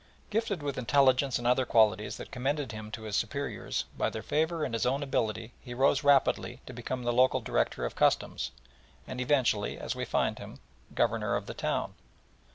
Gifted 0.31 0.63
with 0.63 0.79
intelligence 0.79 1.37
and 1.37 1.45
other 1.45 1.63
qualities 1.63 2.17
that 2.17 2.31
commended 2.31 2.71
him 2.71 2.89
to 2.89 3.03
his 3.03 3.15
superiors, 3.15 3.85
by 3.95 4.09
their 4.09 4.23
favour 4.23 4.63
and 4.65 4.73
his 4.73 4.83
own 4.83 5.03
ability 5.03 5.53
he 5.61 5.75
rose 5.75 6.03
rapidly 6.03 6.59
to 6.65 6.73
become 6.73 7.03
the 7.03 7.13
local 7.13 7.39
Director 7.39 7.85
of 7.85 7.93
Customs, 7.93 8.49
and 9.05 9.21
eventually, 9.21 9.77
as 9.77 9.95
we 9.95 10.03
find 10.03 10.39
him, 10.39 10.59
Governor 10.95 11.35
of 11.35 11.45
the 11.45 11.53
town. 11.53 11.93